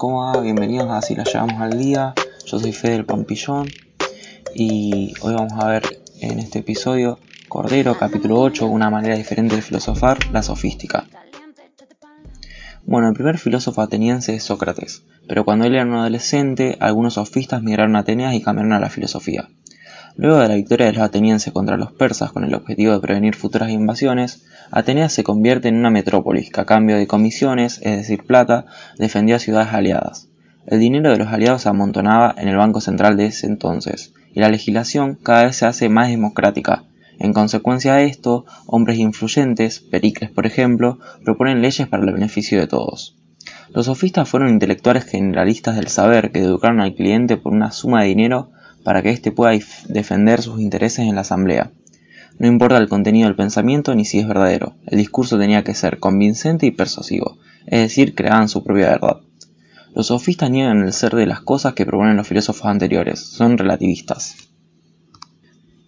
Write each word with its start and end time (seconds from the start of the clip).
¿cómo 0.00 0.22
va? 0.22 0.40
Bienvenidos 0.40 0.88
a 0.88 0.96
Así 0.96 1.14
la 1.14 1.24
llevamos 1.24 1.60
al 1.60 1.78
día. 1.78 2.14
Yo 2.46 2.58
soy 2.58 2.72
Fede 2.72 2.92
del 2.92 3.04
Pampillón 3.04 3.68
y 4.54 5.12
hoy 5.20 5.34
vamos 5.34 5.52
a 5.62 5.68
ver 5.68 5.82
en 6.22 6.38
este 6.38 6.60
episodio 6.60 7.18
Cordero, 7.50 7.94
capítulo 7.98 8.40
8, 8.40 8.64
una 8.66 8.88
manera 8.88 9.14
diferente 9.14 9.56
de 9.56 9.60
filosofar, 9.60 10.16
la 10.32 10.42
sofística. 10.42 11.04
Bueno, 12.86 13.08
el 13.08 13.14
primer 13.14 13.36
filósofo 13.36 13.82
ateniense 13.82 14.34
es 14.34 14.42
Sócrates, 14.42 15.02
pero 15.28 15.44
cuando 15.44 15.66
él 15.66 15.74
era 15.74 15.84
un 15.84 15.92
adolescente, 15.92 16.78
algunos 16.80 17.14
sofistas 17.14 17.62
migraron 17.62 17.94
a 17.94 17.98
Atenas 17.98 18.32
y 18.32 18.40
cambiaron 18.40 18.72
a 18.72 18.80
la 18.80 18.88
filosofía. 18.88 19.50
Luego 20.16 20.38
de 20.38 20.48
la 20.48 20.54
victoria 20.54 20.86
de 20.86 20.92
los 20.92 21.02
atenienses 21.02 21.52
contra 21.52 21.76
los 21.76 21.92
persas 21.92 22.32
con 22.32 22.44
el 22.44 22.54
objetivo 22.54 22.92
de 22.92 23.00
prevenir 23.00 23.34
futuras 23.34 23.70
invasiones, 23.70 24.44
Atenas 24.70 25.12
se 25.12 25.24
convierte 25.24 25.68
en 25.68 25.76
una 25.76 25.90
metrópolis 25.90 26.50
que 26.50 26.60
a 26.60 26.64
cambio 26.64 26.96
de 26.96 27.06
comisiones, 27.06 27.80
es 27.82 27.96
decir, 27.96 28.24
plata, 28.24 28.66
defendía 28.98 29.38
ciudades 29.38 29.72
aliadas. 29.72 30.28
El 30.66 30.78
dinero 30.78 31.10
de 31.10 31.16
los 31.16 31.28
aliados 31.28 31.62
se 31.62 31.68
amontonaba 31.68 32.34
en 32.38 32.48
el 32.48 32.56
Banco 32.56 32.80
Central 32.80 33.16
de 33.16 33.26
ese 33.26 33.46
entonces, 33.46 34.12
y 34.32 34.40
la 34.40 34.48
legislación 34.48 35.18
cada 35.20 35.44
vez 35.44 35.56
se 35.56 35.66
hace 35.66 35.88
más 35.88 36.08
democrática. 36.08 36.84
En 37.18 37.32
consecuencia 37.32 37.94
de 37.94 38.06
esto, 38.06 38.46
hombres 38.66 38.98
influyentes, 38.98 39.80
Pericles 39.80 40.30
por 40.30 40.46
ejemplo, 40.46 40.98
proponen 41.24 41.60
leyes 41.60 41.88
para 41.88 42.04
el 42.04 42.12
beneficio 42.12 42.60
de 42.60 42.66
todos. 42.66 43.16
Los 43.74 43.86
sofistas 43.86 44.28
fueron 44.28 44.50
intelectuales 44.50 45.04
generalistas 45.04 45.76
del 45.76 45.88
saber 45.88 46.30
que 46.30 46.40
educaron 46.40 46.80
al 46.80 46.94
cliente 46.94 47.36
por 47.36 47.52
una 47.52 47.72
suma 47.72 48.02
de 48.02 48.08
dinero 48.08 48.50
para 48.84 49.02
que 49.02 49.10
éste 49.10 49.32
pueda 49.32 49.58
defender 49.88 50.42
sus 50.42 50.60
intereses 50.60 51.00
en 51.00 51.14
la 51.14 51.22
asamblea. 51.22 51.72
No 52.38 52.46
importa 52.46 52.78
el 52.78 52.88
contenido 52.88 53.26
del 53.28 53.36
pensamiento 53.36 53.94
ni 53.94 54.04
si 54.04 54.18
es 54.18 54.26
verdadero, 54.26 54.74
el 54.86 54.98
discurso 54.98 55.38
tenía 55.38 55.64
que 55.64 55.74
ser 55.74 55.98
convincente 55.98 56.66
y 56.66 56.70
persuasivo, 56.70 57.36
es 57.66 57.80
decir, 57.80 58.14
creaban 58.14 58.48
su 58.48 58.64
propia 58.64 58.88
verdad. 58.88 59.20
Los 59.94 60.06
sofistas 60.06 60.50
niegan 60.50 60.82
el 60.84 60.92
ser 60.92 61.14
de 61.14 61.26
las 61.26 61.40
cosas 61.40 61.74
que 61.74 61.84
proponen 61.84 62.16
los 62.16 62.28
filósofos 62.28 62.66
anteriores, 62.66 63.20
son 63.20 63.58
relativistas. 63.58 64.36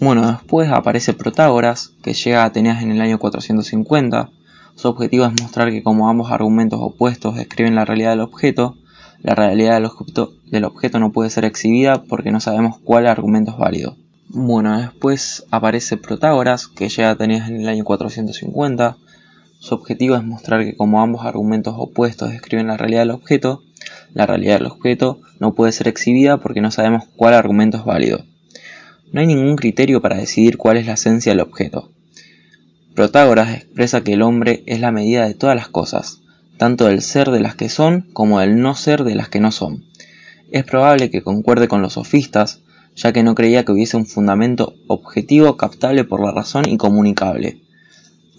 Bueno, 0.00 0.26
después 0.26 0.70
aparece 0.70 1.14
Protágoras, 1.14 1.92
que 2.02 2.12
llega 2.12 2.42
a 2.42 2.46
Atenas 2.46 2.82
en 2.82 2.90
el 2.90 3.00
año 3.00 3.18
450. 3.18 4.30
Su 4.74 4.88
objetivo 4.88 5.24
es 5.24 5.40
mostrar 5.40 5.70
que 5.70 5.82
como 5.82 6.10
ambos 6.10 6.32
argumentos 6.32 6.80
opuestos 6.82 7.36
describen 7.36 7.76
la 7.76 7.84
realidad 7.84 8.10
del 8.10 8.20
objeto, 8.20 8.76
la 9.24 9.34
realidad 9.34 9.76
del 9.76 10.64
objeto, 10.64 10.98
no 10.98 11.10
puede 11.10 11.30
ser 11.30 11.46
exhibida 11.46 12.02
porque 12.02 12.30
no 12.30 12.40
sabemos 12.40 12.76
cuál 12.84 13.06
argumento 13.06 13.52
es 13.52 13.56
válido. 13.56 13.96
Bueno, 14.28 14.78
después 14.78 15.46
aparece 15.50 15.96
Protágoras, 15.96 16.68
que 16.68 16.90
llega 16.90 17.08
a 17.08 17.12
Atenas 17.12 17.48
en 17.48 17.62
el 17.62 17.68
año 17.70 17.84
450. 17.84 18.98
Su 19.60 19.74
objetivo 19.76 20.14
es 20.16 20.22
mostrar 20.22 20.62
que 20.62 20.76
como 20.76 21.00
ambos 21.00 21.24
argumentos 21.24 21.74
opuestos 21.78 22.32
describen 22.32 22.66
la 22.66 22.76
realidad 22.76 23.00
del 23.00 23.12
objeto, 23.12 23.62
la 24.12 24.26
realidad 24.26 24.58
del 24.58 24.66
objeto 24.66 25.20
no 25.40 25.54
puede 25.54 25.72
ser 25.72 25.88
exhibida 25.88 26.36
porque 26.36 26.60
no 26.60 26.70
sabemos 26.70 27.04
cuál 27.16 27.32
argumento 27.32 27.78
es 27.78 27.84
válido. 27.86 28.26
No 29.10 29.22
hay 29.22 29.26
ningún 29.26 29.56
criterio 29.56 30.02
para 30.02 30.18
decidir 30.18 30.58
cuál 30.58 30.76
es 30.76 30.84
la 30.84 30.94
esencia 30.94 31.32
del 31.32 31.40
objeto. 31.40 31.88
Protágoras 32.94 33.54
expresa 33.54 34.04
que 34.04 34.12
el 34.12 34.22
hombre 34.22 34.64
es 34.66 34.80
la 34.80 34.92
medida 34.92 35.26
de 35.26 35.32
todas 35.32 35.56
las 35.56 35.68
cosas, 35.68 36.20
tanto 36.56 36.86
del 36.86 37.02
ser 37.02 37.30
de 37.30 37.40
las 37.40 37.54
que 37.54 37.68
son 37.68 38.06
como 38.12 38.40
del 38.40 38.60
no 38.60 38.74
ser 38.74 39.04
de 39.04 39.14
las 39.14 39.28
que 39.28 39.40
no 39.40 39.52
son. 39.52 39.84
Es 40.50 40.64
probable 40.64 41.10
que 41.10 41.22
concuerde 41.22 41.68
con 41.68 41.82
los 41.82 41.94
sofistas, 41.94 42.60
ya 42.94 43.12
que 43.12 43.22
no 43.22 43.34
creía 43.34 43.64
que 43.64 43.72
hubiese 43.72 43.96
un 43.96 44.06
fundamento 44.06 44.74
objetivo 44.86 45.56
captable 45.56 46.04
por 46.04 46.20
la 46.20 46.30
razón 46.30 46.68
y 46.68 46.76
comunicable. 46.76 47.60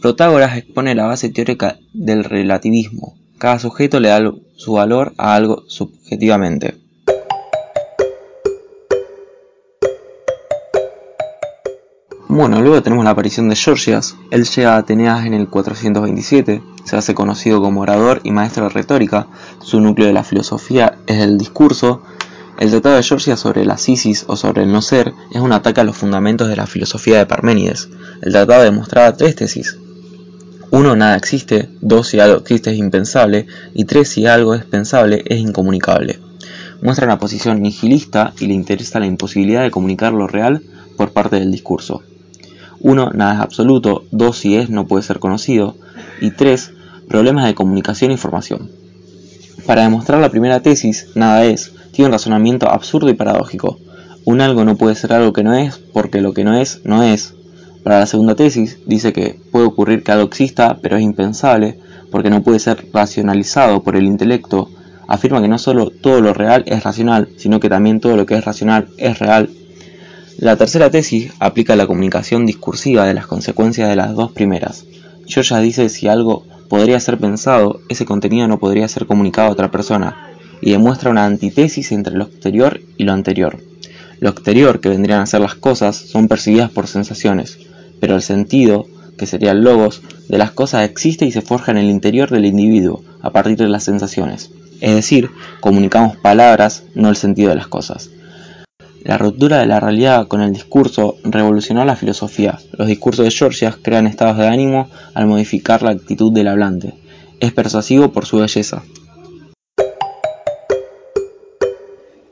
Protágoras 0.00 0.56
expone 0.56 0.94
la 0.94 1.06
base 1.06 1.30
teórica 1.30 1.78
del 1.92 2.24
relativismo. 2.24 3.16
Cada 3.38 3.58
sujeto 3.58 4.00
le 4.00 4.10
da 4.10 4.20
su 4.54 4.72
valor 4.72 5.12
a 5.16 5.34
algo 5.34 5.64
subjetivamente. 5.66 6.83
Bueno, 12.34 12.60
luego 12.60 12.82
tenemos 12.82 13.04
la 13.04 13.12
aparición 13.12 13.48
de 13.48 13.54
Georgias. 13.54 14.16
Él 14.32 14.42
llega 14.42 14.74
a 14.74 14.78
Atenas 14.78 15.24
en 15.24 15.34
el 15.34 15.46
427, 15.46 16.64
se 16.82 16.96
hace 16.96 17.14
conocido 17.14 17.62
como 17.62 17.82
orador 17.82 18.22
y 18.24 18.32
maestro 18.32 18.64
de 18.64 18.70
retórica. 18.70 19.28
Su 19.60 19.80
núcleo 19.80 20.08
de 20.08 20.14
la 20.14 20.24
filosofía 20.24 20.98
es 21.06 21.20
el 21.20 21.38
discurso. 21.38 22.02
El 22.58 22.70
tratado 22.70 22.96
de 22.96 23.04
Georgias 23.04 23.38
sobre 23.38 23.64
la 23.64 23.78
sisis 23.78 24.24
o 24.26 24.34
sobre 24.34 24.64
el 24.64 24.72
no 24.72 24.82
ser 24.82 25.14
es 25.30 25.40
un 25.40 25.52
ataque 25.52 25.80
a 25.80 25.84
los 25.84 25.96
fundamentos 25.96 26.48
de 26.48 26.56
la 26.56 26.66
filosofía 26.66 27.18
de 27.18 27.26
Parménides. 27.26 27.88
El 28.20 28.32
tratado 28.32 28.64
demostraba 28.64 29.16
tres 29.16 29.36
tesis. 29.36 29.78
Uno, 30.72 30.96
nada 30.96 31.16
existe. 31.16 31.68
Dos, 31.82 32.08
si 32.08 32.18
algo 32.18 32.38
existe 32.38 32.72
es 32.72 32.78
impensable. 32.78 33.46
Y 33.74 33.84
tres, 33.84 34.08
si 34.08 34.26
algo 34.26 34.56
es 34.56 34.64
pensable 34.64 35.22
es 35.26 35.38
incomunicable. 35.38 36.18
Muestra 36.82 37.06
una 37.06 37.20
posición 37.20 37.62
nihilista 37.62 38.32
y 38.40 38.48
le 38.48 38.54
interesa 38.54 38.98
la 38.98 39.06
imposibilidad 39.06 39.62
de 39.62 39.70
comunicar 39.70 40.12
lo 40.12 40.26
real 40.26 40.64
por 40.96 41.12
parte 41.12 41.38
del 41.38 41.52
discurso. 41.52 42.02
1. 42.84 43.10
Nada 43.14 43.34
es 43.34 43.40
absoluto. 43.40 44.04
2. 44.12 44.36
Si 44.36 44.56
es, 44.56 44.68
no 44.68 44.86
puede 44.86 45.02
ser 45.02 45.18
conocido. 45.18 45.74
Y 46.20 46.30
3. 46.30 46.72
Problemas 47.08 47.46
de 47.46 47.54
comunicación 47.54 48.10
e 48.10 48.14
información. 48.14 48.70
Para 49.66 49.82
demostrar 49.82 50.20
la 50.20 50.28
primera 50.28 50.60
tesis, 50.60 51.08
nada 51.14 51.46
es, 51.46 51.72
tiene 51.92 52.08
un 52.08 52.12
razonamiento 52.12 52.68
absurdo 52.68 53.08
y 53.08 53.14
paradójico. 53.14 53.78
Un 54.26 54.42
algo 54.42 54.66
no 54.66 54.76
puede 54.76 54.94
ser 54.94 55.14
algo 55.14 55.32
que 55.32 55.42
no 55.42 55.54
es, 55.54 55.78
porque 55.78 56.20
lo 56.20 56.34
que 56.34 56.44
no 56.44 56.54
es, 56.54 56.82
no 56.84 57.02
es. 57.02 57.34
Para 57.82 58.00
la 58.00 58.06
segunda 58.06 58.34
tesis, 58.34 58.78
dice 58.86 59.14
que 59.14 59.40
puede 59.50 59.64
ocurrir 59.64 60.02
que 60.02 60.12
algo 60.12 60.26
exista, 60.26 60.78
pero 60.82 60.98
es 60.98 61.02
impensable, 61.02 61.78
porque 62.10 62.28
no 62.28 62.42
puede 62.42 62.58
ser 62.58 62.86
racionalizado 62.92 63.82
por 63.82 63.96
el 63.96 64.04
intelecto. 64.04 64.68
Afirma 65.08 65.40
que 65.40 65.48
no 65.48 65.56
solo 65.58 65.90
todo 65.90 66.20
lo 66.20 66.34
real 66.34 66.64
es 66.66 66.84
racional, 66.84 67.30
sino 67.38 67.60
que 67.60 67.70
también 67.70 68.00
todo 68.00 68.16
lo 68.18 68.26
que 68.26 68.34
es 68.34 68.44
racional 68.44 68.88
es 68.98 69.18
real 69.18 69.48
la 70.44 70.56
tercera 70.56 70.90
tesis 70.90 71.32
aplica 71.38 71.74
la 71.74 71.86
comunicación 71.86 72.44
discursiva 72.44 73.06
de 73.06 73.14
las 73.14 73.26
consecuencias 73.26 73.88
de 73.88 73.96
las 73.96 74.14
dos 74.14 74.30
primeras. 74.32 74.84
Georgia 75.26 75.58
dice 75.60 75.88
si 75.88 76.06
algo 76.06 76.44
podría 76.68 77.00
ser 77.00 77.16
pensado, 77.16 77.80
ese 77.88 78.04
contenido 78.04 78.46
no 78.46 78.58
podría 78.58 78.86
ser 78.88 79.06
comunicado 79.06 79.48
a 79.48 79.52
otra 79.52 79.70
persona, 79.70 80.34
y 80.60 80.72
demuestra 80.72 81.10
una 81.10 81.24
antítesis 81.24 81.92
entre 81.92 82.14
lo 82.14 82.24
exterior 82.24 82.82
y 82.98 83.04
lo 83.04 83.14
anterior. 83.14 83.64
Lo 84.20 84.28
exterior, 84.28 84.80
que 84.80 84.90
vendrían 84.90 85.22
a 85.22 85.26
ser 85.26 85.40
las 85.40 85.54
cosas, 85.54 85.96
son 85.96 86.28
percibidas 86.28 86.70
por 86.70 86.88
sensaciones, 86.88 87.58
pero 87.98 88.14
el 88.14 88.20
sentido, 88.20 88.84
que 89.16 89.24
sería 89.24 89.52
el 89.52 89.62
logos, 89.62 90.02
de 90.28 90.36
las 90.36 90.50
cosas 90.50 90.86
existe 90.86 91.24
y 91.24 91.32
se 91.32 91.40
forja 91.40 91.72
en 91.72 91.78
el 91.78 91.88
interior 91.88 92.28
del 92.28 92.44
individuo, 92.44 93.02
a 93.22 93.30
partir 93.30 93.56
de 93.56 93.68
las 93.68 93.84
sensaciones. 93.84 94.50
Es 94.82 94.94
decir, 94.94 95.30
comunicamos 95.60 96.18
palabras, 96.18 96.82
no 96.94 97.08
el 97.08 97.16
sentido 97.16 97.48
de 97.48 97.56
las 97.56 97.68
cosas. 97.68 98.10
La 99.04 99.18
ruptura 99.18 99.58
de 99.58 99.66
la 99.66 99.80
realidad 99.80 100.28
con 100.28 100.40
el 100.40 100.54
discurso 100.54 101.16
revolucionó 101.24 101.84
la 101.84 101.94
filosofía. 101.94 102.58
Los 102.72 102.88
discursos 102.88 103.26
de 103.26 103.30
Georgias 103.30 103.76
crean 103.76 104.06
estados 104.06 104.38
de 104.38 104.46
ánimo 104.46 104.88
al 105.12 105.26
modificar 105.26 105.82
la 105.82 105.90
actitud 105.90 106.32
del 106.32 106.48
hablante. 106.48 106.94
Es 107.38 107.52
persuasivo 107.52 108.12
por 108.12 108.24
su 108.24 108.38
belleza. 108.38 108.82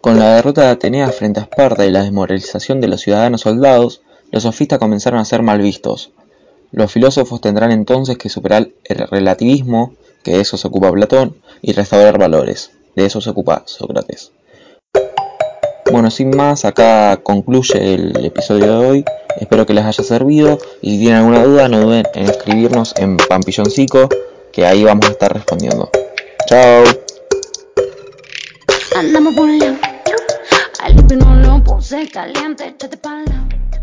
Con 0.00 0.18
la 0.18 0.34
derrota 0.34 0.62
de 0.62 0.70
Atenea 0.70 1.08
frente 1.10 1.38
a 1.38 1.44
Esparta 1.44 1.86
y 1.86 1.92
la 1.92 2.02
desmoralización 2.02 2.80
de 2.80 2.88
los 2.88 3.00
ciudadanos 3.00 3.42
soldados, 3.42 4.02
los 4.32 4.42
sofistas 4.42 4.80
comenzaron 4.80 5.20
a 5.20 5.24
ser 5.24 5.42
mal 5.42 5.60
vistos. 5.60 6.10
Los 6.72 6.90
filósofos 6.90 7.40
tendrán 7.40 7.70
entonces 7.70 8.18
que 8.18 8.28
superar 8.28 8.70
el 8.82 9.06
relativismo, 9.06 9.94
que 10.24 10.32
de 10.32 10.40
eso 10.40 10.56
se 10.56 10.66
ocupa 10.66 10.90
Platón, 10.90 11.36
y 11.62 11.74
restaurar 11.74 12.18
valores, 12.18 12.72
de 12.96 13.06
eso 13.06 13.20
se 13.20 13.30
ocupa 13.30 13.62
Sócrates. 13.66 14.32
Bueno, 15.96 16.10
sin 16.10 16.28
más, 16.36 16.66
acá 16.66 17.16
concluye 17.22 17.94
el 17.94 18.22
episodio 18.22 18.66
de 18.66 18.86
hoy. 18.86 19.04
Espero 19.40 19.64
que 19.64 19.72
les 19.72 19.82
haya 19.82 20.04
servido 20.04 20.58
y 20.82 20.90
si 20.90 20.98
tienen 20.98 21.20
alguna 21.20 21.42
duda 21.42 21.68
no 21.70 21.80
duden 21.80 22.04
en 22.12 22.28
escribirnos 22.28 22.92
en 22.98 23.16
Pampilloncico, 23.16 24.06
que 24.52 24.66
ahí 24.66 24.84
vamos 24.84 25.06
a 25.06 25.12
estar 25.12 25.32
respondiendo. 25.32 25.88
Chao. 26.48 26.84